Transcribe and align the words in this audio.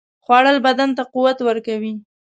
خوړل 0.23 0.57
بدن 0.67 0.89
ته 0.97 1.03
قوت 1.13 1.37
ورکوي 1.43 1.93